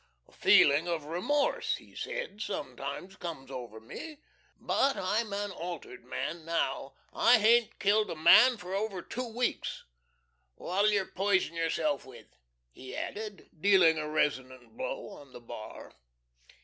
"A 0.27 0.31
feeling 0.31 0.87
of 0.87 1.03
remorse," 1.05 1.75
he 1.75 1.93
said, 1.93 2.41
"sometimes 2.41 3.17
comes 3.17 3.51
over 3.51 3.79
me! 3.79 4.17
But 4.57 4.97
I'm 4.97 5.31
an 5.31 5.51
altered 5.51 6.03
man 6.03 6.43
now. 6.43 6.95
I 7.13 7.37
hain't 7.37 7.77
killed 7.77 8.09
a 8.09 8.15
man 8.15 8.57
for 8.57 8.73
over 8.73 9.03
two 9.03 9.27
weeks! 9.27 9.83
What'll 10.55 10.89
yer 10.89 11.05
poison 11.05 11.53
yourself 11.53 12.03
with?" 12.03 12.35
he 12.71 12.95
added, 12.95 13.51
dealing 13.55 13.99
a 13.99 14.09
resonant 14.09 14.75
blow 14.75 15.09
on 15.09 15.33
the 15.33 15.39
bar. 15.39 15.93